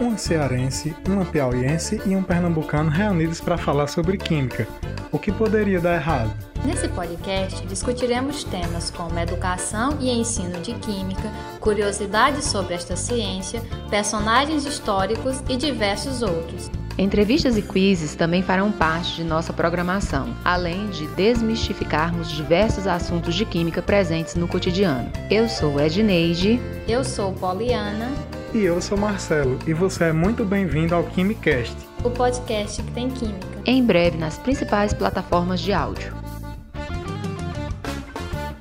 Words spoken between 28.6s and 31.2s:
eu sou Marcelo, e você é muito bem-vindo ao